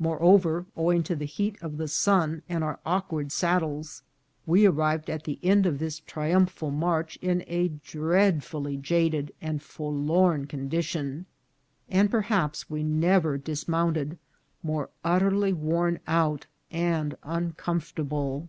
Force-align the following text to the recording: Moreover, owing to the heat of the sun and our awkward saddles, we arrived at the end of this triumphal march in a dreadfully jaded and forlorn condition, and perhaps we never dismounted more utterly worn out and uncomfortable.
Moreover, 0.00 0.66
owing 0.76 1.04
to 1.04 1.14
the 1.14 1.26
heat 1.26 1.56
of 1.62 1.76
the 1.76 1.86
sun 1.86 2.42
and 2.48 2.64
our 2.64 2.80
awkward 2.84 3.30
saddles, 3.30 4.02
we 4.44 4.66
arrived 4.66 5.08
at 5.08 5.22
the 5.22 5.38
end 5.44 5.64
of 5.64 5.78
this 5.78 6.00
triumphal 6.00 6.72
march 6.72 7.14
in 7.22 7.44
a 7.46 7.68
dreadfully 7.68 8.76
jaded 8.76 9.32
and 9.40 9.62
forlorn 9.62 10.48
condition, 10.48 11.24
and 11.88 12.10
perhaps 12.10 12.68
we 12.68 12.82
never 12.82 13.38
dismounted 13.38 14.18
more 14.64 14.90
utterly 15.04 15.52
worn 15.52 16.00
out 16.08 16.46
and 16.72 17.14
uncomfortable. 17.22 18.48